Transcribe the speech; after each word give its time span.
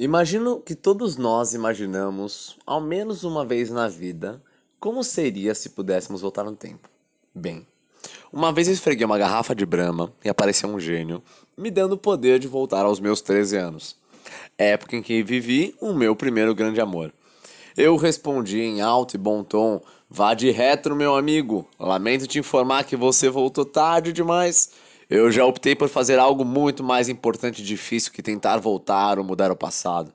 Imagino 0.00 0.62
que 0.62 0.74
todos 0.74 1.18
nós 1.18 1.52
imaginamos, 1.52 2.56
ao 2.64 2.80
menos 2.80 3.22
uma 3.22 3.44
vez 3.44 3.68
na 3.68 3.86
vida, 3.86 4.42
como 4.80 5.04
seria 5.04 5.54
se 5.54 5.68
pudéssemos 5.68 6.22
voltar 6.22 6.42
no 6.42 6.56
tempo. 6.56 6.88
Bem, 7.34 7.66
uma 8.32 8.50
vez 8.50 8.66
esfreguei 8.66 9.04
uma 9.04 9.18
garrafa 9.18 9.54
de 9.54 9.66
Brahma 9.66 10.10
e 10.24 10.30
apareceu 10.30 10.70
um 10.70 10.80
gênio, 10.80 11.22
me 11.54 11.70
dando 11.70 11.92
o 11.92 11.98
poder 11.98 12.38
de 12.38 12.48
voltar 12.48 12.86
aos 12.86 12.98
meus 12.98 13.20
13 13.20 13.58
anos. 13.58 13.94
Época 14.56 14.96
em 14.96 15.02
que 15.02 15.22
vivi 15.22 15.76
o 15.82 15.92
meu 15.92 16.16
primeiro 16.16 16.54
grande 16.54 16.80
amor. 16.80 17.12
Eu 17.76 17.94
respondi 17.96 18.58
em 18.58 18.80
alto 18.80 19.16
e 19.16 19.18
bom 19.18 19.44
tom: 19.44 19.82
Vá 20.08 20.32
de 20.32 20.50
retro, 20.50 20.96
meu 20.96 21.14
amigo. 21.14 21.68
Lamento 21.78 22.26
te 22.26 22.38
informar 22.38 22.84
que 22.84 22.96
você 22.96 23.28
voltou 23.28 23.66
tarde 23.66 24.14
demais. 24.14 24.70
Eu 25.10 25.28
já 25.32 25.44
optei 25.44 25.74
por 25.74 25.88
fazer 25.88 26.20
algo 26.20 26.44
muito 26.44 26.84
mais 26.84 27.08
importante 27.08 27.60
e 27.60 27.64
difícil 27.64 28.12
que 28.12 28.22
tentar 28.22 28.58
voltar 28.58 29.18
ou 29.18 29.24
mudar 29.24 29.50
o 29.50 29.56
passado. 29.56 30.12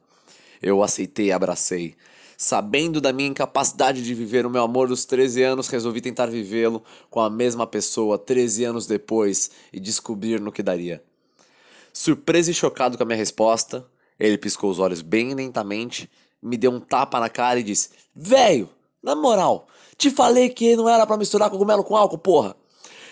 Eu 0.61 0.81
aceitei 0.81 1.25
e 1.25 1.31
abracei. 1.33 1.97
Sabendo 2.37 3.01
da 3.01 3.11
minha 3.11 3.27
incapacidade 3.27 4.01
de 4.01 4.13
viver 4.13 4.45
o 4.45 4.49
meu 4.49 4.63
amor 4.63 4.87
dos 4.87 5.03
13 5.03 5.43
anos, 5.43 5.67
resolvi 5.67 5.99
tentar 5.99 6.27
vivê-lo 6.27 6.81
com 7.09 7.19
a 7.19 7.29
mesma 7.29 7.67
pessoa 7.67 8.17
13 8.17 8.63
anos 8.63 8.87
depois 8.87 9.51
e 9.73 9.81
descobrir 9.81 10.39
no 10.39 10.49
que 10.49 10.63
daria. 10.63 11.03
Surpreso 11.91 12.51
e 12.51 12.53
chocado 12.53 12.95
com 12.95 13.03
a 13.03 13.05
minha 13.05 13.17
resposta, 13.17 13.85
ele 14.17 14.37
piscou 14.37 14.71
os 14.71 14.79
olhos 14.79 15.01
bem 15.01 15.33
lentamente, 15.33 16.09
me 16.41 16.55
deu 16.55 16.71
um 16.71 16.79
tapa 16.79 17.19
na 17.19 17.27
cara 17.27 17.59
e 17.59 17.63
disse: 17.63 17.89
Velho, 18.15 18.69
na 19.03 19.13
moral, 19.13 19.67
te 19.97 20.09
falei 20.09 20.47
que 20.47 20.73
não 20.77 20.87
era 20.87 21.05
para 21.05 21.17
misturar 21.17 21.49
cogumelo 21.49 21.83
com 21.83 21.97
álcool, 21.97 22.17
porra. 22.17 22.55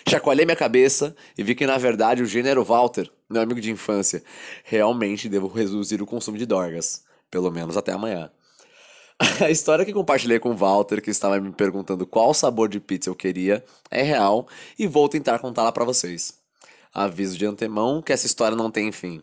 Chacoalhei 0.06 0.44
minha 0.44 0.56
cabeça 0.56 1.16
e 1.36 1.42
vi 1.42 1.54
que 1.54 1.66
na 1.66 1.78
verdade 1.78 2.22
o 2.22 2.26
gênero 2.26 2.62
Walter, 2.62 3.10
meu 3.28 3.40
amigo 3.40 3.60
de 3.60 3.70
infância, 3.70 4.22
realmente 4.62 5.28
devo 5.28 5.48
reduzir 5.48 6.02
o 6.02 6.06
consumo 6.06 6.36
de 6.36 6.44
dorgas, 6.44 7.04
pelo 7.30 7.50
menos 7.50 7.76
até 7.76 7.92
amanhã. 7.92 8.30
A 9.40 9.50
história 9.50 9.84
que 9.84 9.92
compartilhei 9.92 10.38
com 10.38 10.50
o 10.50 10.56
Walter, 10.56 11.00
que 11.00 11.10
estava 11.10 11.40
me 11.40 11.52
perguntando 11.52 12.06
qual 12.06 12.34
sabor 12.34 12.68
de 12.68 12.80
pizza 12.80 13.08
eu 13.08 13.14
queria, 13.14 13.64
é 13.90 14.02
real 14.02 14.46
e 14.78 14.86
vou 14.86 15.08
tentar 15.08 15.38
contá-la 15.38 15.72
para 15.72 15.84
vocês. 15.84 16.38
Aviso 16.92 17.38
de 17.38 17.46
antemão 17.46 18.02
que 18.02 18.12
essa 18.12 18.26
história 18.26 18.56
não 18.56 18.70
tem 18.70 18.92
fim. 18.92 19.22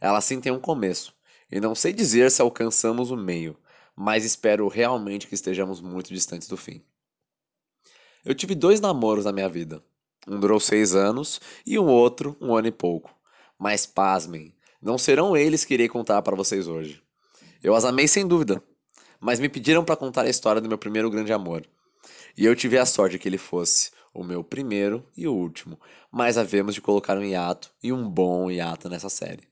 Ela 0.00 0.20
sim 0.20 0.40
tem 0.40 0.52
um 0.52 0.60
começo, 0.60 1.14
e 1.50 1.60
não 1.60 1.74
sei 1.74 1.92
dizer 1.92 2.30
se 2.30 2.42
alcançamos 2.42 3.10
o 3.10 3.16
meio, 3.16 3.56
mas 3.96 4.24
espero 4.24 4.68
realmente 4.68 5.26
que 5.26 5.34
estejamos 5.34 5.80
muito 5.80 6.12
distantes 6.12 6.46
do 6.46 6.56
fim. 6.56 6.82
Eu 8.24 8.34
tive 8.34 8.54
dois 8.54 8.80
namoros 8.80 9.24
na 9.24 9.32
minha 9.32 9.48
vida. 9.48 9.82
Um 10.28 10.38
durou 10.38 10.60
seis 10.60 10.94
anos 10.94 11.40
e 11.66 11.78
um 11.78 11.86
outro 11.86 12.36
um 12.40 12.54
ano 12.54 12.68
e 12.68 12.72
pouco. 12.72 13.10
Mas 13.58 13.86
pasmem, 13.86 14.54
não 14.80 14.98
serão 14.98 15.36
eles 15.36 15.64
que 15.64 15.74
irei 15.74 15.88
contar 15.88 16.20
para 16.22 16.36
vocês 16.36 16.68
hoje. 16.68 17.02
Eu 17.62 17.74
as 17.74 17.84
amei 17.84 18.06
sem 18.06 18.26
dúvida, 18.26 18.62
mas 19.18 19.40
me 19.40 19.48
pediram 19.48 19.84
para 19.84 19.96
contar 19.96 20.22
a 20.22 20.28
história 20.28 20.60
do 20.60 20.68
meu 20.68 20.78
primeiro 20.78 21.10
grande 21.10 21.32
amor. 21.32 21.66
E 22.36 22.44
eu 22.44 22.54
tive 22.54 22.78
a 22.78 22.86
sorte 22.86 23.18
que 23.18 23.28
ele 23.28 23.38
fosse 23.38 23.90
o 24.14 24.22
meu 24.22 24.44
primeiro 24.44 25.04
e 25.16 25.26
o 25.26 25.34
último, 25.34 25.80
mas 26.10 26.38
havemos 26.38 26.74
de 26.74 26.80
colocar 26.80 27.16
um 27.16 27.24
hiato 27.24 27.70
e 27.82 27.92
um 27.92 28.08
bom 28.08 28.50
hiato 28.50 28.88
nessa 28.88 29.08
série. 29.08 29.48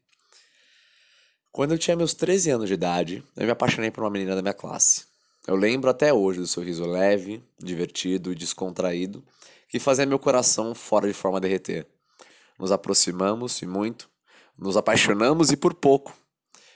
Quando 1.51 1.73
eu 1.73 1.79
tinha 1.79 1.97
meus 1.97 2.15
13 2.15 2.51
anos 2.51 2.69
de 2.69 2.75
idade, 2.75 3.25
eu 3.35 3.47
me 3.47 3.51
apaixonei 3.51 3.91
por 3.91 4.05
uma 4.05 4.11
menina 4.11 4.37
da 4.37 4.43
minha 4.43 4.55
classe. 4.55 5.07
Eu 5.47 5.55
lembro 5.55 5.89
até 5.89 6.13
hoje 6.13 6.41
do 6.41 6.47
sorriso 6.47 6.85
leve, 6.85 7.41
divertido 7.57 8.33
e 8.33 8.35
descontraído 8.35 9.23
que 9.69 9.79
fazia 9.79 10.05
meu 10.05 10.19
coração 10.19 10.75
fora 10.75 11.07
de 11.07 11.15
forma 11.15 11.41
derreter. 11.41 11.87
Nos 12.59 12.73
aproximamos 12.73 13.63
e 13.63 13.67
muito, 13.67 14.11
nos 14.59 14.77
apaixonamos 14.77 15.53
e 15.53 15.57
por 15.57 15.73
pouco. 15.73 16.13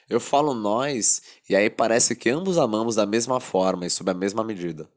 Eu 0.09 0.21
falo 0.21 0.55
nós 0.55 1.21
e 1.49 1.57
aí 1.57 1.69
parece 1.69 2.15
que 2.15 2.31
ambos 2.31 2.59
amamos 2.59 2.95
da 2.95 3.05
mesma 3.05 3.41
forma 3.41 3.87
e 3.87 3.91
sob 3.91 4.09
a 4.09 4.15
mesma 4.15 4.45
medida. 4.45 4.89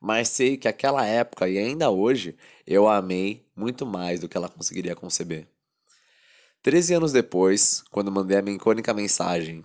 Mas 0.00 0.28
sei 0.28 0.56
que 0.56 0.66
aquela 0.66 1.06
época 1.06 1.48
e 1.48 1.56
ainda 1.56 1.90
hoje 1.90 2.36
eu 2.66 2.88
a 2.88 2.96
amei 2.96 3.46
muito 3.54 3.86
mais 3.86 4.18
do 4.18 4.28
que 4.28 4.36
ela 4.36 4.48
conseguiria 4.48 4.96
conceber. 4.96 5.46
Treze 6.60 6.92
anos 6.92 7.12
depois, 7.12 7.84
quando 7.92 8.10
mandei 8.10 8.38
a 8.38 8.42
minha 8.42 8.56
icônica 8.56 8.92
mensagem 8.92 9.64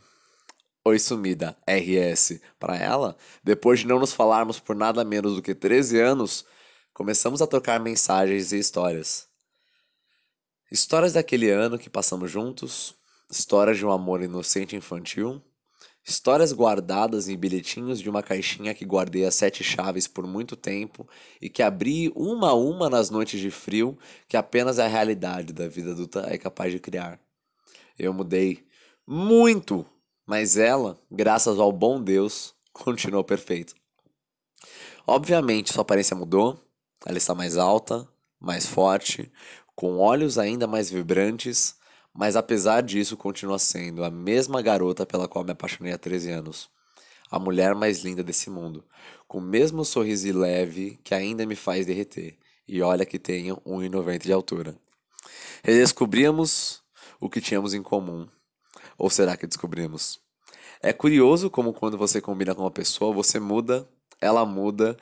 Oi 0.86 0.98
sumida, 0.98 1.58
RS, 1.68 2.40
para 2.58 2.78
ela, 2.78 3.18
depois 3.44 3.80
de 3.80 3.88
não 3.88 4.00
nos 4.00 4.14
falarmos 4.14 4.60
por 4.60 4.76
nada 4.76 5.04
menos 5.04 5.36
do 5.36 5.42
que 5.42 5.54
13 5.54 6.00
anos, 6.00 6.46
começamos 6.94 7.42
a 7.42 7.48
trocar 7.48 7.80
mensagens 7.80 8.52
e 8.52 8.60
histórias. 8.60 9.28
Histórias 10.72 11.14
daquele 11.14 11.50
ano 11.50 11.78
que 11.78 11.90
passamos 11.90 12.32
juntos, 12.32 12.96
histórias 13.30 13.78
de 13.78 13.86
um 13.86 13.92
amor 13.92 14.22
inocente 14.22 14.76
infantil, 14.76 15.44
Histórias 16.10 16.52
guardadas 16.52 17.28
em 17.28 17.38
bilhetinhos 17.38 18.00
de 18.00 18.10
uma 18.10 18.24
caixinha 18.24 18.74
que 18.74 18.86
guardei 18.86 19.26
as 19.26 19.36
sete 19.36 19.64
chaves 19.64 20.08
por 20.08 20.26
muito 20.26 20.56
tempo 20.56 21.08
e 21.40 21.50
que 21.50 21.62
abri 21.62 22.12
uma 22.16 22.50
a 22.50 22.54
uma 22.56 22.90
nas 22.90 23.10
noites 23.12 23.40
de 23.40 23.52
frio 23.52 23.96
que 24.28 24.36
apenas 24.36 24.80
a 24.80 24.88
realidade 24.88 25.54
da 25.54 25.68
vida 25.68 25.92
adulta 25.92 26.26
é 26.28 26.38
capaz 26.38 26.72
de 26.72 26.80
criar. 26.80 27.20
Eu 27.98 28.12
mudei 28.12 28.66
muito, 29.06 29.86
mas 30.30 30.56
ela, 30.56 30.98
graças 31.12 31.60
ao 31.60 31.72
bom 31.72 32.02
Deus, 32.02 32.54
continuou 32.72 33.24
perfeita. 33.24 33.74
Obviamente, 35.06 35.74
sua 35.74 35.82
aparência 35.82 36.16
mudou, 36.16 36.58
ela 37.06 37.18
está 37.18 37.34
mais 37.34 37.58
alta, 37.58 38.08
mais 38.40 38.66
forte, 38.66 39.32
com 39.76 39.98
olhos 39.98 40.38
ainda 40.38 40.68
mais 40.68 40.90
vibrantes 40.90 41.80
mas 42.14 42.36
apesar 42.36 42.82
disso 42.82 43.16
continua 43.16 43.60
sendo 43.60 44.04
a 44.04 44.10
mesma 44.10 44.62
garota 44.62 45.06
pela 45.06 45.28
qual 45.28 45.46
me 45.46 45.52
apaixonei 45.52 45.94
há 45.94 45.98
13 45.98 46.32
anos. 46.32 46.70
A 47.32 47.40
mulher 47.40 47.76
mais 47.76 48.04
linda 48.04 48.24
desse 48.24 48.50
mundo, 48.50 48.84
com 49.28 49.38
o 49.38 49.42
mesmo 49.42 49.86
sorriso 49.86 50.38
leve 50.38 51.00
que 51.04 51.14
ainda 51.14 51.46
me 51.46 51.56
faz 51.56 51.86
derreter. 51.86 52.38
E 52.68 52.82
olha 52.82 53.06
que 53.06 53.20
tenho 53.20 53.58
1,90 53.66 54.24
de 54.24 54.34
altura. 54.34 54.76
Redescobrimos 55.64 56.84
o 57.20 57.30
que 57.30 57.40
tínhamos 57.40 57.74
em 57.74 57.82
comum. 57.82 58.28
Ou 59.00 59.10
será 59.10 59.38
que 59.38 59.48
descobrimos? 59.48 60.20
É 60.82 60.92
curioso 60.92 61.50
como 61.50 61.74
quando 61.74 61.98
você 61.98 62.20
combina 62.20 62.54
com 62.54 62.64
uma 62.64 62.70
pessoa, 62.70 63.14
você 63.14 63.40
muda, 63.40 63.88
ela 64.20 64.46
muda, 64.46 64.98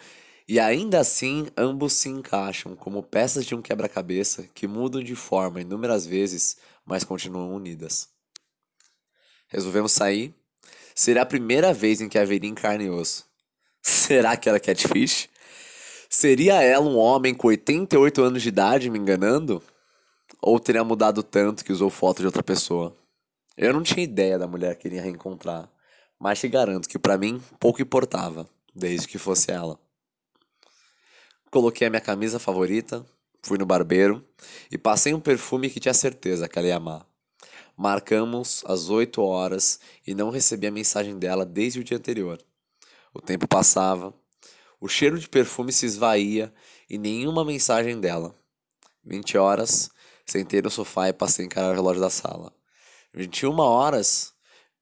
e 0.48 0.60
ainda 0.60 1.00
assim 1.00 1.48
ambos 1.58 1.94
se 1.94 2.08
encaixam 2.08 2.76
como 2.76 3.02
peças 3.02 3.44
de 3.44 3.56
um 3.56 3.62
quebra-cabeça 3.62 4.48
que 4.54 4.68
mudam 4.68 5.04
de 5.04 5.16
forma 5.16 5.62
inúmeras 5.62 6.06
vezes, 6.06 6.58
mas 6.86 7.04
continuam 7.04 7.54
unidas. 7.54 8.08
Resolvemos 9.48 9.92
sair. 9.92 10.34
Será 10.94 11.24
a 11.24 11.26
primeira 11.26 11.74
vez 11.74 12.00
em 12.00 12.08
que 12.08 12.20
haveria 12.20 12.50
em 12.50 12.56
carne 12.56 12.86
e 12.86 12.90
osso. 12.90 13.26
Será 13.82 14.38
que 14.38 14.48
era 14.48 14.60
catfish? 14.60 15.28
Seria 16.10 16.62
ela 16.62 16.86
um 16.86 16.98
homem 16.98 17.34
com 17.34 17.48
88 17.48 18.22
anos 18.22 18.44
de 18.44 18.50
idade 18.50 18.90
me 18.90 19.00
enganando? 19.00 19.62
Ou 20.42 20.60
teria 20.60 20.84
mudado 20.84 21.24
tanto 21.24 21.66
que 21.66 21.74
usou 21.74 21.90
foto 21.90 22.20
de 22.20 22.26
outra 22.26 22.44
pessoa? 22.44 22.96
Eu 23.58 23.74
não 23.74 23.84
tinha 23.84 24.04
ideia 24.04 24.38
da 24.38 24.48
mulher 24.48 24.78
que 24.78 24.88
iria 24.88 25.02
reencontrar, 25.02 25.70
mas 26.20 26.40
te 26.40 26.48
garanto 26.48 26.88
que 26.88 27.00
para 27.00 27.18
mim 27.18 27.42
pouco 27.60 27.82
importava, 27.82 28.48
desde 28.74 29.08
que 29.08 29.18
fosse 29.18 29.52
ela. 29.52 29.80
Coloquei 31.50 31.88
a 31.88 31.90
minha 31.90 32.02
camisa 32.02 32.40
favorita, 32.40 33.06
Fui 33.48 33.58
no 33.58 33.66
barbeiro 33.66 34.28
e 34.70 34.78
passei 34.78 35.14
um 35.14 35.22
perfume 35.22 35.70
que 35.70 35.80
tinha 35.80 35.94
certeza 35.94 36.50
que 36.50 36.60
ela 36.60 36.68
ia 36.68 36.76
amar. 36.76 37.08
Marcamos 37.78 38.62
às 38.66 38.90
8 38.90 39.22
horas 39.22 39.80
e 40.06 40.14
não 40.14 40.30
recebi 40.30 40.68
a 40.68 40.72
mensagem 40.72 41.18
dela 41.18 41.46
desde 41.46 41.80
o 41.80 41.84
dia 41.84 41.98
anterior. 41.98 42.44
O 43.14 43.22
tempo 43.22 43.48
passava, 43.48 44.14
o 44.82 44.88
cheiro 44.90 45.18
de 45.18 45.30
perfume 45.30 45.72
se 45.72 45.86
esvaía 45.86 46.54
e 46.90 46.98
nenhuma 46.98 47.46
mensagem 47.46 48.02
dela. 48.02 48.36
20 49.06 49.38
horas, 49.38 49.90
sentei 50.26 50.62
no 50.62 50.70
sofá 50.70 51.08
e 51.08 51.14
passei 51.14 51.44
a 51.44 51.46
encarar 51.46 51.72
o 51.72 51.76
relógio 51.76 52.02
da 52.02 52.10
sala. 52.10 52.57
21 53.18 53.60
horas, 53.60 54.32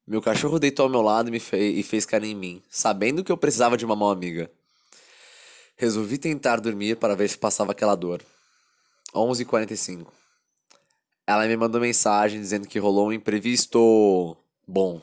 meu 0.06 0.20
cachorro 0.20 0.58
deitou 0.58 0.84
ao 0.84 0.90
meu 0.90 1.00
lado 1.00 1.34
e, 1.34 1.82
fez 1.82 2.04
carinho 2.04 2.32
em 2.32 2.38
mim, 2.38 2.62
sabendo 2.68 3.24
que 3.24 3.32
eu 3.32 3.36
precisava 3.36 3.78
de 3.78 3.84
uma 3.86 3.96
mão 3.96 4.10
amiga. 4.10 4.50
Resolvi 5.74 6.18
tentar 6.18 6.60
dormir 6.60 6.96
para 6.96 7.16
ver 7.16 7.30
se 7.30 7.38
passava 7.38 7.72
aquela 7.72 7.94
dor. 7.94 8.22
11h45. 9.14 10.06
Ela 11.26 11.46
me 11.46 11.56
mandou 11.56 11.80
mensagem 11.80 12.38
dizendo 12.38 12.68
que 12.68 12.78
rolou 12.78 13.08
um 13.08 13.12
imprevisto. 13.12 14.36
Bom, 14.68 15.00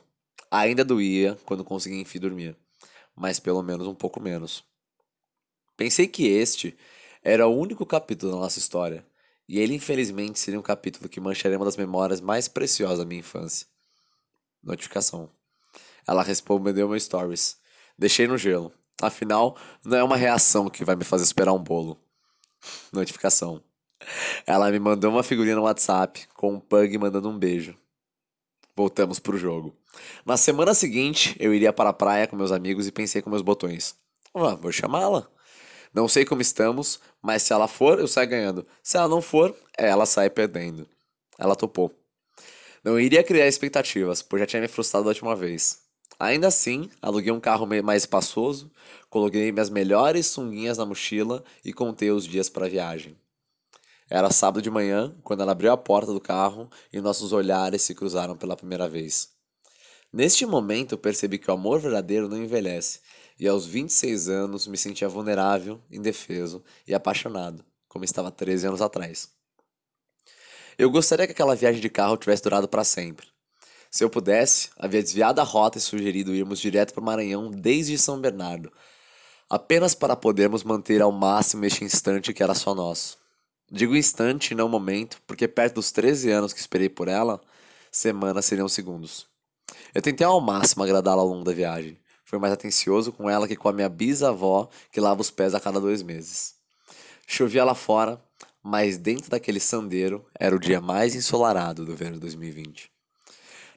ainda 0.52 0.86
doía 0.86 1.36
quando 1.44 1.64
consegui 1.64 2.00
enfim 2.00 2.20
dormir, 2.20 2.56
mas 3.16 3.40
pelo 3.40 3.64
menos 3.64 3.88
um 3.88 3.96
pouco 3.96 4.22
menos. 4.22 4.64
Pensei 5.76 6.08
que 6.08 6.28
este 6.28 6.78
era 7.24 7.48
o 7.48 7.58
único 7.58 7.84
capítulo 7.84 8.34
da 8.34 8.38
nossa 8.38 8.60
história, 8.60 9.04
e 9.48 9.60
ele 9.60 9.76
infelizmente 9.76 10.40
seria 10.40 10.60
um 10.60 10.64
capítulo 10.64 11.10
que 11.10 11.20
mancharia 11.20 11.58
uma 11.58 11.66
das 11.66 11.78
memórias 11.78 12.22
mais 12.22 12.48
preciosas 12.48 13.00
da 13.00 13.06
minha 13.06 13.20
infância. 13.20 13.68
Notificação. 14.62 15.30
Ela 16.08 16.24
respondeu 16.24 16.88
meu 16.88 17.00
stories. 17.00 17.58
Deixei 17.98 18.28
no 18.28 18.38
gelo. 18.38 18.72
Afinal, 19.02 19.58
não 19.84 19.98
é 19.98 20.04
uma 20.04 20.18
reação 20.18 20.70
que 20.70 20.86
vai 20.86 20.96
me 20.96 21.04
fazer 21.04 21.24
esperar 21.24 21.54
um 21.54 21.64
bolo. 21.64 22.00
Notificação. 22.92 23.62
Ela 24.46 24.72
me 24.72 24.80
mandou 24.80 25.12
uma 25.12 25.24
figurinha 25.24 25.56
no 25.56 25.64
WhatsApp 25.64 26.28
com 26.36 26.54
um 26.54 26.60
pug 26.60 26.98
mandando 26.98 27.30
um 27.30 27.38
beijo. 27.38 27.78
Voltamos 28.76 29.20
pro 29.20 29.38
jogo. 29.38 29.76
Na 30.26 30.38
semana 30.38 30.74
seguinte, 30.74 31.36
eu 31.40 31.54
iria 31.54 31.72
para 31.72 31.90
a 31.90 31.94
praia 31.94 32.28
com 32.28 32.36
meus 32.36 32.52
amigos 32.52 32.88
e 32.88 32.92
pensei 32.92 33.22
com 33.22 33.30
meus 33.30 33.42
botões. 33.42 33.96
Ah, 34.34 34.56
vou 34.56 34.72
chamá-la. 34.72 35.30
Não 35.94 36.08
sei 36.08 36.26
como 36.26 36.42
estamos, 36.42 37.00
mas 37.22 37.44
se 37.44 37.54
ela 37.54 37.68
for, 37.68 38.00
eu 38.00 38.08
saio 38.08 38.28
ganhando. 38.28 38.66
Se 38.82 38.98
ela 38.98 39.08
não 39.08 39.22
for, 39.22 39.56
ela 39.78 40.06
sai 40.06 40.30
perdendo. 40.30 40.88
Ela 41.38 41.56
topou. 41.56 41.94
Não 42.84 43.00
iria 43.00 43.24
criar 43.24 43.48
expectativas, 43.48 44.22
pois 44.22 44.40
já 44.40 44.48
tinha 44.48 44.62
me 44.62 44.68
frustrado 44.68 45.06
da 45.06 45.10
última 45.10 45.36
vez. 45.36 45.84
Ainda 46.20 46.48
assim, 46.48 46.90
aluguei 47.02 47.32
um 47.32 47.40
carro 47.40 47.68
mais 47.84 48.04
espaçoso, 48.04 48.72
coloquei 49.10 49.52
minhas 49.52 49.70
melhores 49.70 50.28
sunguinhas 50.28 50.78
na 50.78 50.86
mochila 50.86 51.44
e 51.64 51.72
contei 51.72 52.12
os 52.12 52.26
dias 52.26 52.50
para 52.50 52.66
a 52.66 52.70
viagem. 52.70 53.16
Era 54.10 54.32
sábado 54.32 54.62
de 54.62 54.70
manhã, 54.70 55.16
quando 55.24 55.42
ela 55.42 55.54
abriu 55.54 55.72
a 55.72 55.78
porta 55.78 56.12
do 56.12 56.20
carro 56.20 56.70
e 56.92 57.00
nossos 57.00 57.34
olhares 57.34 57.82
se 57.82 57.96
cruzaram 57.96 58.36
pela 58.36 58.56
primeira 58.56 58.88
vez. 58.88 59.30
Neste 60.12 60.46
momento, 60.46 60.98
percebi 60.98 61.40
que 61.40 61.50
o 61.50 61.54
amor 61.54 61.80
verdadeiro 61.80 62.30
não 62.30 62.38
envelhece, 62.38 63.00
e 63.40 63.48
aos 63.48 63.66
26 63.66 64.30
anos 64.30 64.68
me 64.68 64.78
sentia 64.78 65.10
vulnerável, 65.10 65.82
indefeso 65.92 66.64
e 66.88 66.94
apaixonado, 66.94 67.64
como 67.88 68.06
estava 68.06 68.32
13 68.32 68.68
anos 68.68 68.82
atrás. 68.82 69.30
Eu 70.78 70.90
gostaria 70.90 71.26
que 71.26 71.34
aquela 71.34 71.56
viagem 71.56 71.82
de 71.82 71.90
carro 71.90 72.18
tivesse 72.18 72.44
durado 72.44 72.68
para 72.68 72.84
sempre. 72.84 73.28
Se 73.92 74.04
eu 74.04 74.10
pudesse, 74.10 74.70
havia 74.76 75.04
desviado 75.04 75.40
a 75.40 75.44
rota 75.44 75.78
e 75.78 75.82
sugerido 75.82 76.34
irmos 76.34 76.60
direto 76.60 76.94
para 76.94 77.02
o 77.02 77.06
Maranhão 77.06 77.52
desde 77.52 77.98
São 77.98 78.20
Bernardo, 78.20 78.72
apenas 79.48 79.94
para 79.94 80.16
podermos 80.16 80.64
manter 80.64 81.02
ao 81.02 81.12
máximo 81.12 81.64
este 81.66 81.84
instante 81.84 82.34
que 82.34 82.42
era 82.42 82.56
só 82.56 82.74
nosso. 82.74 83.20
Digo 83.72 83.96
instante 83.96 84.56
não 84.56 84.68
momento, 84.68 85.22
porque 85.28 85.48
perto 85.48 85.76
dos 85.76 85.92
13 85.92 86.32
anos 86.32 86.54
que 86.54 86.60
esperei 86.60 86.90
por 86.90 87.08
ela, 87.08 87.40
semanas 87.92 88.46
seriam 88.46 88.68
segundos. 88.68 89.28
Eu 89.94 90.02
tentei 90.02 90.26
ao 90.26 90.42
máximo 90.42 90.84
agradá-la 90.84 91.22
ao 91.22 91.28
longo 91.28 91.44
da 91.44 91.54
viagem. 91.54 91.98
Fui 92.34 92.40
mais 92.40 92.52
atencioso 92.52 93.12
com 93.12 93.30
ela 93.30 93.48
que 93.48 93.56
com 93.56 93.70
a 93.70 93.72
minha 93.72 93.88
bisavó, 93.88 94.68
que 94.92 95.00
lava 95.00 95.22
os 95.22 95.30
pés 95.30 95.54
a 95.54 95.60
cada 95.60 95.80
dois 95.80 96.02
meses. 96.02 96.56
Chovia 97.28 97.64
lá 97.64 97.76
fora, 97.76 98.20
mas 98.64 98.98
dentro 98.98 99.30
daquele 99.30 99.60
sandeiro 99.60 100.26
era 100.34 100.56
o 100.56 100.60
dia 100.60 100.82
mais 100.82 101.14
ensolarado 101.14 101.86
do 101.86 101.96
verão 101.96 102.14
de 102.14 102.22
2020. 102.22 102.92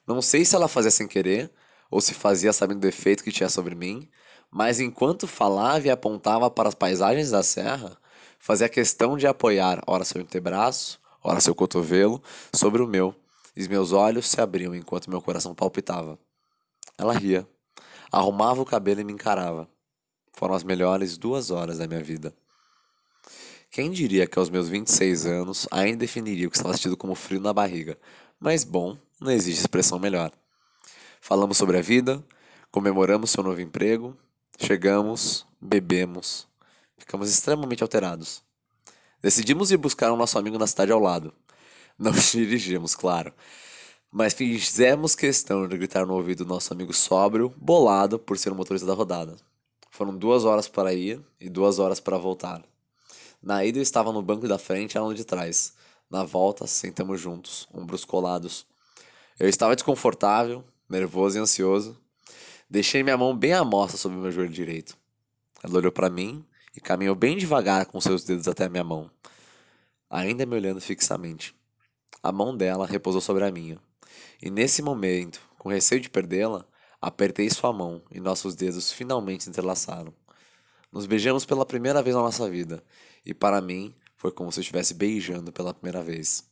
Não 0.07 0.23
sei 0.23 0.43
se 0.43 0.55
ela 0.55 0.67
fazia 0.67 0.89
sem 0.89 1.07
querer 1.07 1.51
ou 1.91 2.01
se 2.01 2.15
fazia 2.15 2.51
sabendo 2.51 2.79
do 2.79 2.87
efeito 2.87 3.23
que 3.23 3.31
tinha 3.31 3.47
sobre 3.47 3.75
mim, 3.75 4.09
mas 4.49 4.79
enquanto 4.79 5.27
falava 5.27 5.85
e 5.85 5.91
apontava 5.91 6.49
para 6.49 6.67
as 6.67 6.73
paisagens 6.73 7.29
da 7.29 7.43
serra, 7.43 7.95
Fazia 8.39 8.67
questão 8.67 9.17
de 9.17 9.27
apoiar, 9.27 9.83
ora 9.85 10.03
seu 10.03 10.19
antebraço, 10.19 10.99
ora 11.23 11.39
seu 11.39 11.53
cotovelo, 11.53 12.23
sobre 12.55 12.81
o 12.81 12.87
meu, 12.87 13.13
e 13.55 13.67
meus 13.67 13.91
olhos 13.91 14.27
se 14.27 14.41
abriam 14.41 14.73
enquanto 14.73 15.11
meu 15.11 15.21
coração 15.21 15.53
palpitava. 15.53 16.17
Ela 16.97 17.13
ria, 17.13 17.47
arrumava 18.11 18.61
o 18.61 18.65
cabelo 18.65 19.01
e 19.01 19.03
me 19.03 19.13
encarava. 19.13 19.69
Foram 20.33 20.55
as 20.55 20.63
melhores 20.63 21.17
duas 21.17 21.51
horas 21.51 21.77
da 21.77 21.87
minha 21.87 22.03
vida. 22.03 22.33
Quem 23.69 23.91
diria 23.91 24.27
que 24.27 24.39
aos 24.39 24.49
meus 24.49 24.69
26 24.69 25.25
anos 25.25 25.67
ainda 25.71 25.97
definiria 25.97 26.47
o 26.47 26.51
que 26.51 26.57
estava 26.57 26.73
sentindo 26.73 26.97
como 26.97 27.15
frio 27.15 27.41
na 27.41 27.53
barriga, 27.53 27.97
mas 28.39 28.63
bom, 28.63 28.97
não 29.19 29.31
existe 29.31 29.61
expressão 29.61 29.99
melhor. 29.99 30.31
Falamos 31.19 31.57
sobre 31.57 31.77
a 31.77 31.81
vida, 31.81 32.23
comemoramos 32.71 33.31
seu 33.31 33.43
novo 33.43 33.59
emprego, 33.59 34.15
chegamos, 34.57 35.45
bebemos, 35.59 36.47
Ficamos 36.97 37.29
extremamente 37.29 37.83
alterados. 37.83 38.43
Decidimos 39.21 39.71
ir 39.71 39.77
buscar 39.77 40.11
um 40.11 40.17
nosso 40.17 40.37
amigo 40.37 40.57
na 40.57 40.67
cidade 40.67 40.91
ao 40.91 40.99
lado. 40.99 41.33
Não 41.97 42.11
dirigimos, 42.33 42.95
claro. 42.95 43.33
Mas 44.11 44.33
fizemos 44.33 45.15
questão 45.15 45.67
de 45.67 45.77
gritar 45.77 46.05
no 46.05 46.13
ouvido 46.13 46.45
do 46.45 46.49
nosso 46.49 46.73
amigo 46.73 46.93
sóbrio, 46.93 47.53
bolado 47.57 48.17
por 48.17 48.37
ser 48.37 48.51
o 48.51 48.55
motorista 48.55 48.87
da 48.87 48.93
rodada. 48.93 49.35
Foram 49.91 50.17
duas 50.17 50.45
horas 50.45 50.67
para 50.67 50.93
ir 50.93 51.21
e 51.39 51.49
duas 51.49 51.77
horas 51.77 51.99
para 51.99 52.17
voltar. 52.17 52.63
Na 53.41 53.65
ida 53.65 53.79
eu 53.79 53.83
estava 53.83 54.11
no 54.11 54.21
banco 54.21 54.47
da 54.47 54.57
frente 54.57 54.95
e 54.95 54.97
ela 54.97 55.13
de 55.13 55.25
trás. 55.25 55.73
Na 56.09 56.23
volta, 56.23 56.65
sentamos 56.65 57.19
juntos, 57.19 57.67
ombros 57.73 58.05
colados. 58.05 58.65
Eu 59.37 59.49
estava 59.49 59.75
desconfortável, 59.75 60.63
nervoso 60.89 61.37
e 61.37 61.41
ansioso. 61.41 61.97
Deixei 62.69 63.03
minha 63.03 63.17
mão 63.17 63.35
bem 63.35 63.53
à 63.53 63.63
mostra 63.63 63.97
sobre 63.97 64.17
meu 64.17 64.31
joelho 64.31 64.51
direito. 64.51 64.97
Ela 65.63 65.77
olhou 65.77 65.91
para 65.91 66.09
mim 66.09 66.45
e 66.75 66.79
caminhou 66.79 67.15
bem 67.15 67.35
devagar 67.35 67.87
com 67.87 67.99
seus 67.99 68.23
dedos 68.23 68.47
até 68.47 68.65
a 68.65 68.69
minha 68.69 68.83
mão, 68.83 69.09
ainda 70.09 70.45
me 70.45 70.55
olhando 70.55 70.79
fixamente. 70.79 71.55
A 72.21 72.31
mão 72.31 72.55
dela 72.55 72.85
repousou 72.85 73.19
sobre 73.19 73.43
a 73.43 73.51
minha, 73.51 73.79
e 74.41 74.49
nesse 74.49 74.81
momento, 74.81 75.41
com 75.57 75.69
receio 75.69 76.01
de 76.01 76.09
perdê-la, 76.09 76.65
apertei 77.01 77.49
sua 77.49 77.71
mão 77.73 78.01
e 78.11 78.19
nossos 78.19 78.55
dedos 78.55 78.91
finalmente 78.91 79.49
entrelaçaram. 79.49 80.13
Nos 80.91 81.05
beijamos 81.05 81.45
pela 81.45 81.65
primeira 81.65 82.01
vez 82.01 82.15
na 82.15 82.21
nossa 82.21 82.49
vida, 82.49 82.83
e 83.25 83.33
para 83.33 83.61
mim 83.61 83.93
foi 84.15 84.31
como 84.31 84.51
se 84.51 84.59
eu 84.59 84.61
estivesse 84.61 84.93
beijando 84.93 85.51
pela 85.51 85.73
primeira 85.73 86.01
vez. 86.01 86.43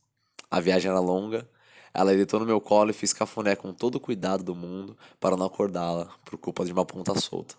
A 0.50 0.60
viagem 0.60 0.90
era 0.90 1.00
longa, 1.00 1.48
ela 1.92 2.14
deitou 2.14 2.38
no 2.38 2.46
meu 2.46 2.60
colo 2.60 2.90
e 2.90 2.94
fiz 2.94 3.12
cafuné 3.12 3.56
com 3.56 3.72
todo 3.72 3.94
o 3.94 4.00
cuidado 4.00 4.44
do 4.44 4.54
mundo 4.54 4.96
para 5.18 5.36
não 5.36 5.46
acordá-la 5.46 6.14
por 6.24 6.38
culpa 6.38 6.64
de 6.64 6.72
uma 6.72 6.84
ponta 6.84 7.18
solta. 7.18 7.56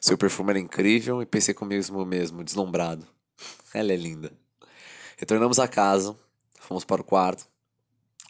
Seu 0.00 0.16
perfume 0.16 0.50
era 0.50 0.58
incrível 0.58 1.20
e 1.20 1.26
pensei 1.26 1.52
comigo 1.52 2.04
mesmo, 2.06 2.42
deslumbrado. 2.42 3.06
Ela 3.74 3.92
é 3.92 3.96
linda. 3.96 4.32
Retornamos 5.18 5.58
à 5.58 5.68
casa, 5.68 6.16
fomos 6.60 6.84
para 6.84 7.02
o 7.02 7.04
quarto. 7.04 7.46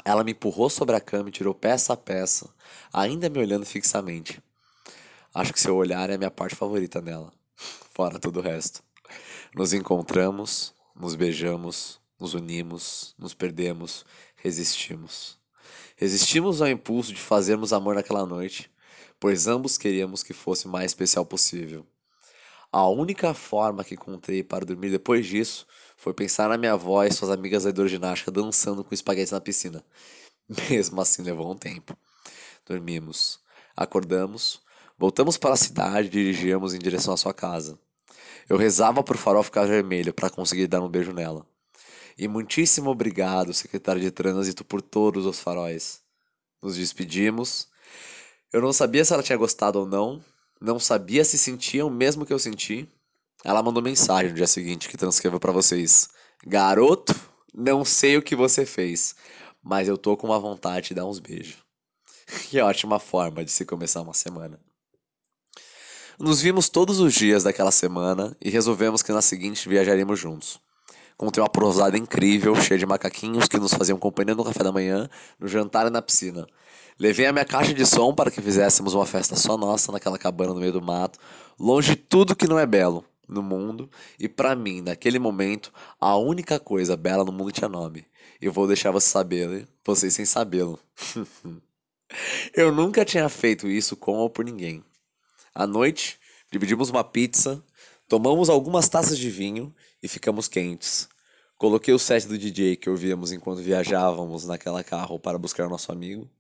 Ela 0.05 0.25
me 0.25 0.33
empurrou 0.33 0.71
sobre 0.71 0.97
a 0.97 1.01
cama 1.01 1.29
e 1.29 1.33
tirou 1.33 1.55
peça 1.55 1.93
a 1.93 1.97
peça, 1.97 2.49
ainda 2.93 3.29
me 3.29 3.39
olhando 3.39 3.67
fixamente. 3.67 4.43
Acho 5.35 5.53
que 5.53 5.61
seu 5.61 5.77
olhar 5.77 6.09
é 6.11 6.15
a 6.15 6.19
minha 6.19 6.31
parte 6.31 6.57
favorita 6.57 7.01
nela, 7.01 7.33
fora 7.57 8.19
todo 8.19 8.39
o 8.39 8.43
resto. 8.43 8.83
Nos 9.55 9.73
encontramos, 9.73 10.75
nos 10.95 11.15
beijamos, 11.15 12.01
nos 12.19 12.35
unimos, 12.35 13.15
nos 13.19 13.35
perdemos, 13.35 14.05
resistimos. 14.37 15.39
Resistimos 15.97 16.63
ao 16.63 16.69
impulso 16.69 17.13
de 17.13 17.21
fazermos 17.21 17.73
amor 17.73 17.95
naquela 17.95 18.25
noite 18.25 18.71
pois 19.21 19.47
ambos 19.47 19.77
queríamos 19.77 20.23
que 20.23 20.33
fosse 20.33 20.67
o 20.67 20.71
mais 20.71 20.91
especial 20.93 21.27
possível. 21.27 21.87
A 22.71 22.87
única 22.87 23.33
forma 23.33 23.83
que 23.83 23.95
encontrei 23.95 24.43
para 24.43 24.65
dormir 24.65 24.91
depois 24.91 25.27
disso 25.27 25.67
foi 25.97 26.13
pensar 26.13 26.49
na 26.49 26.59
minha 26.59 26.75
avó 26.75 27.03
e 27.05 27.13
suas 27.13 27.31
amigas 27.31 27.65
da 27.65 27.71
hidroginástica 27.71 28.31
dançando 28.31 28.85
com 28.85 28.95
espaguete 28.95 29.33
na 29.33 29.41
piscina. 29.41 29.85
Mesmo 30.71 31.01
assim 31.01 31.23
levou 31.23 31.51
um 31.51 31.57
tempo. 31.57 31.97
Dormimos, 32.67 33.41
acordamos, 33.75 34.61
voltamos 34.99 35.39
para 35.39 35.55
a 35.55 35.57
cidade 35.57 36.09
e 36.09 36.11
dirigíamos 36.11 36.75
em 36.75 36.79
direção 36.79 37.15
à 37.15 37.17
sua 37.17 37.33
casa. 37.33 37.79
Eu 38.49 38.57
rezava 38.57 39.03
por 39.03 39.17
farol 39.17 39.43
ficar 39.43 39.67
vermelho 39.67 40.13
para 40.13 40.29
conseguir 40.29 40.67
dar 40.67 40.83
um 40.83 40.89
beijo 40.89 41.13
nela. 41.13 41.47
E 42.19 42.29
muitíssimo 42.29 42.91
obrigado, 42.91 43.55
secretário 43.55 44.03
de 44.03 44.11
trânsito, 44.11 44.65
por 44.65 44.83
todos 44.83 45.25
os 45.25 45.41
faróis. 45.41 46.03
Nos 46.63 46.77
despedimos 46.77 47.69
eu 48.51 48.63
não 48.63 48.73
sabia 48.73 49.05
se 49.05 49.13
ela 49.13 49.23
tinha 49.23 49.37
gostado 49.37 49.79
ou 49.79 49.87
não, 49.87 50.25
não 50.61 50.79
sabia 50.79 51.25
se 51.25 51.39
sentia 51.39 51.87
o 51.87 51.91
mesmo 51.91 52.27
que 52.27 52.33
eu 52.33 52.39
senti. 52.39 52.89
Ela 53.45 53.63
mandou 53.63 53.83
mensagem 53.83 54.31
no 54.31 54.37
dia 54.37 54.47
seguinte 54.47 54.89
que 54.89 54.97
transcrevo 54.97 55.39
para 55.39 55.53
vocês. 55.53 56.09
Garoto, 56.47 57.15
não 57.55 57.85
sei 57.85 58.17
o 58.17 58.23
que 58.23 58.35
você 58.35 58.67
fez, 58.67 59.15
mas 59.63 59.89
eu 59.89 59.97
tô 59.97 60.17
com 60.17 60.27
uma 60.27 60.39
vontade 60.39 60.89
de 60.89 60.95
dar 60.95 61.07
uns 61.07 61.19
beijos. 61.19 61.57
Que 62.51 62.61
ótima 62.61 62.99
forma 62.99 63.43
de 63.43 63.51
se 63.51 63.65
começar 63.65 64.03
uma 64.03 64.13
semana. 64.13 64.61
Nos 66.19 66.43
vimos 66.43 66.69
todos 66.69 67.01
os 67.01 67.15
dias 67.15 67.45
daquela 67.45 67.71
semana 67.71 68.37
e 68.41 68.51
resolvemos 68.51 69.03
que 69.03 69.13
na 69.13 69.23
seguinte 69.23 69.69
viajaríamos 69.69 70.19
juntos. 70.19 70.61
Contei 71.19 71.43
uma 71.43 71.49
prosada 71.49 71.99
incrível, 71.99 72.55
cheia 72.55 72.79
de 72.79 72.87
macaquinhos 72.87 73.49
que 73.49 73.59
nos 73.59 73.75
faziam 73.75 73.99
companhia 73.99 74.37
no 74.37 74.45
café 74.45 74.63
da 74.63 74.71
manhã, 74.71 75.11
no 75.37 75.49
jantar 75.49 75.89
e 75.89 75.91
na 75.91 76.01
piscina. 76.01 76.47
Levei 76.97 77.27
a 77.27 77.33
minha 77.33 77.45
caixa 77.45 77.75
de 77.75 77.85
som 77.85 78.15
para 78.15 78.31
que 78.31 78.41
fizéssemos 78.41 78.95
uma 78.95 79.05
festa 79.05 79.35
só 79.35 79.57
nossa 79.57 79.91
naquela 79.91 80.17
cabana 80.17 80.55
no 80.55 80.61
meio 80.61 80.73
do 80.73 80.81
mato, 80.81 81.19
longe 81.59 81.91
de 81.91 81.97
tudo 81.97 82.37
que 82.37 82.47
não 82.47 82.57
é 82.57 82.65
belo 82.65 83.05
no 83.29 83.43
mundo, 83.43 83.91
e 84.17 84.29
para 84.29 84.55
mim, 84.55 84.81
naquele 84.81 85.19
momento, 85.19 85.73
a 86.01 86.17
única 86.17 86.61
coisa 86.61 86.97
bela 86.97 87.25
no 87.25 87.33
mundo 87.33 87.51
tinha 87.51 87.69
nome. 87.69 88.07
E 88.41 88.49
vou 88.49 88.69
deixar 88.69 88.93
você 88.93 89.09
saber, 89.09 89.69
vocês 89.85 90.15
sem 90.15 90.25
sabê-lo. 90.25 90.79
Eu 92.55 92.73
nunca 92.73 93.05
tinha 93.05 93.29
feito 93.29 93.67
isso 93.67 93.97
com 93.97 94.19
ou 94.19 94.31
por 94.31 94.45
ninguém. 94.45 94.85
À 95.53 95.67
noite, 95.67 96.17
dividimos 96.49 96.91
uma 96.91 97.03
pizza, 97.03 97.61
tomamos 98.09 98.49
algumas 98.49 98.89
taças 98.89 99.19
de 99.19 99.29
vinho 99.29 99.75
e 100.03 100.09
ficamos 100.09 100.49
quentes. 100.49 101.09
Coloquei 101.57 101.93
o 101.93 101.99
set 101.99 102.27
do 102.27 102.39
DJ 102.39 102.77
que 102.77 102.89
ouvíamos 102.89 103.33
enquanto 103.33 103.63
viajávamos 103.63 104.47
naquela 104.47 104.85
carro 104.85 105.19
para 105.19 105.39
buscar 105.39 105.69
nosso 105.69 105.91
amigo. 105.91 106.31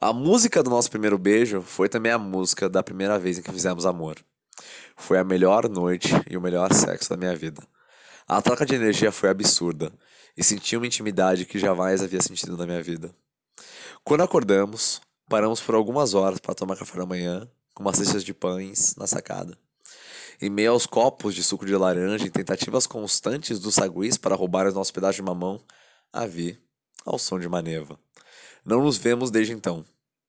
A 0.00 0.12
música 0.12 0.62
do 0.62 0.70
nosso 0.70 0.90
primeiro 0.90 1.18
beijo 1.18 1.60
foi 1.60 1.88
também 1.88 2.12
a 2.12 2.18
música 2.18 2.68
da 2.68 2.82
primeira 2.82 3.18
vez 3.18 3.38
em 3.38 3.42
que 3.42 3.52
fizemos 3.52 3.84
amor. 3.84 4.16
Foi 4.96 5.18
a 5.18 5.24
melhor 5.24 5.68
noite 5.68 6.08
e 6.30 6.36
o 6.36 6.40
melhor 6.40 6.72
sexo 6.72 7.10
da 7.10 7.16
minha 7.16 7.34
vida. 7.36 7.62
A 8.26 8.40
troca 8.40 8.64
de 8.64 8.74
energia 8.74 9.12
foi 9.12 9.28
absurda 9.28 9.92
e 10.36 10.42
senti 10.42 10.76
uma 10.76 10.86
intimidade 10.86 11.44
que 11.44 11.58
jamais 11.58 12.02
havia 12.02 12.22
sentido 12.22 12.56
na 12.56 12.66
minha 12.66 12.82
vida. 12.82 13.14
Quando 14.04 14.22
acordamos, 14.22 15.00
paramos 15.28 15.60
por 15.60 15.74
algumas 15.74 16.14
horas 16.14 16.38
para 16.38 16.54
tomar 16.54 16.76
café 16.76 16.96
da 16.96 17.06
manhã, 17.06 17.48
com 17.74 17.82
umas 17.82 17.96
cestas 17.96 18.24
de 18.24 18.32
pães 18.32 18.94
na 18.96 19.06
sacada. 19.06 19.58
Em 20.40 20.48
meio 20.48 20.70
aos 20.70 20.86
copos 20.86 21.34
de 21.34 21.42
suco 21.42 21.66
de 21.66 21.74
laranja 21.74 22.24
e 22.24 22.30
tentativas 22.30 22.86
constantes 22.86 23.58
dos 23.58 23.74
saguis 23.74 24.16
para 24.16 24.36
roubar 24.36 24.68
o 24.68 24.72
nosso 24.72 24.92
pedaço 24.92 25.16
de 25.16 25.22
mamão, 25.22 25.60
a 26.12 26.26
vi, 26.26 26.56
ao 27.04 27.18
som 27.18 27.40
de 27.40 27.48
maneva. 27.48 27.98
Não 28.64 28.80
nos 28.80 28.96
vemos 28.96 29.32
desde 29.32 29.52
então. 29.52 29.84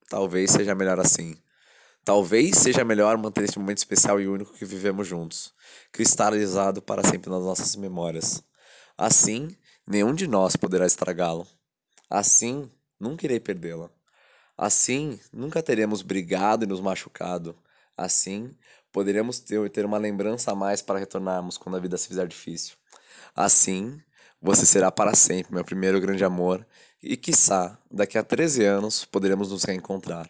Talvez 0.09 0.49
seja 0.49 0.73
melhor 0.73 0.99
assim. 0.99 1.37
Talvez 2.03 2.57
seja 2.57 2.83
melhor 2.83 3.19
manter 3.19 3.43
esse 3.43 3.59
momento 3.59 3.77
especial 3.77 4.19
e 4.19 4.27
único 4.27 4.51
que 4.53 4.65
vivemos 4.65 5.07
juntos, 5.07 5.53
cristalizado 5.91 6.81
para 6.81 7.03
sempre 7.03 7.29
nas 7.29 7.43
nossas 7.43 7.75
memórias. 7.75 8.43
Assim, 8.97 9.55
nenhum 9.85 10.15
de 10.15 10.25
nós 10.25 10.55
poderá 10.55 10.87
estragá-lo. 10.87 11.45
Assim, 12.09 12.67
nunca 12.99 13.27
irei 13.27 13.39
perdê-la. 13.39 13.91
Assim, 14.57 15.19
nunca 15.31 15.61
teremos 15.61 16.01
brigado 16.01 16.63
e 16.63 16.67
nos 16.67 16.81
machucado. 16.81 17.55
Assim, 17.99 18.55
poderemos 18.93 19.41
ter, 19.41 19.69
ter 19.69 19.85
uma 19.85 19.97
lembrança 19.97 20.53
a 20.53 20.55
mais 20.55 20.81
para 20.81 20.99
retornarmos 20.99 21.57
quando 21.57 21.75
a 21.75 21.79
vida 21.81 21.97
se 21.97 22.07
fizer 22.07 22.25
difícil. 22.25 22.77
Assim, 23.35 24.01
você 24.41 24.65
será 24.65 24.89
para 24.89 25.13
sempre 25.13 25.53
meu 25.53 25.65
primeiro 25.65 25.99
grande 25.99 26.23
amor 26.23 26.65
e, 27.03 27.17
quiçá, 27.17 27.77
daqui 27.91 28.17
a 28.17 28.23
13 28.23 28.63
anos 28.63 29.03
poderemos 29.03 29.51
nos 29.51 29.65
reencontrar, 29.65 30.29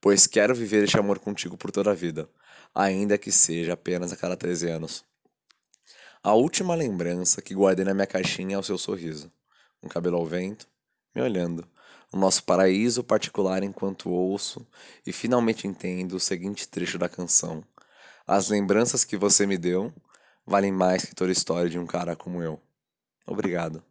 pois 0.00 0.26
quero 0.26 0.54
viver 0.54 0.84
este 0.84 0.98
amor 0.98 1.18
contigo 1.18 1.54
por 1.54 1.70
toda 1.70 1.90
a 1.90 1.94
vida, 1.94 2.30
ainda 2.74 3.18
que 3.18 3.30
seja 3.30 3.74
apenas 3.74 4.10
a 4.10 4.16
cada 4.16 4.34
13 4.34 4.70
anos. 4.70 5.04
A 6.22 6.32
última 6.32 6.74
lembrança 6.74 7.42
que 7.42 7.54
guardei 7.54 7.84
na 7.84 7.92
minha 7.92 8.06
caixinha 8.06 8.56
é 8.56 8.58
o 8.58 8.62
seu 8.62 8.78
sorriso, 8.78 9.30
um 9.82 9.88
cabelo 9.88 10.16
ao 10.16 10.24
vento, 10.24 10.66
me 11.14 11.20
olhando, 11.20 11.68
o 12.12 12.16
nosso 12.16 12.44
paraíso 12.44 13.02
particular 13.02 13.62
enquanto 13.62 14.10
ouço 14.10 14.66
e 15.06 15.12
finalmente 15.12 15.66
entendo 15.66 16.14
o 16.14 16.20
seguinte 16.20 16.68
trecho 16.68 16.98
da 16.98 17.08
canção. 17.08 17.64
As 18.26 18.48
lembranças 18.48 19.04
que 19.04 19.16
você 19.16 19.46
me 19.46 19.56
deu 19.56 19.92
valem 20.46 20.70
mais 20.70 21.04
que 21.04 21.14
toda 21.14 21.30
a 21.30 21.32
história 21.32 21.70
de 21.70 21.78
um 21.78 21.86
cara 21.86 22.14
como 22.14 22.42
eu. 22.42 22.60
Obrigado. 23.26 23.82